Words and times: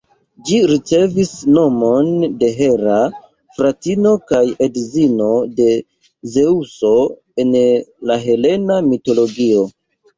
Ĝi 0.47 0.55
ricevis 0.69 1.33
nomon 1.57 2.09
de 2.39 2.49
Hera, 2.61 2.97
fratino 3.59 4.15
kaj 4.33 4.41
edzino 4.71 5.31
de 5.61 5.71
Zeŭso 6.35 6.95
en 7.45 7.57
la 8.13 8.23
helena 8.29 8.85
mitologio. 8.93 9.67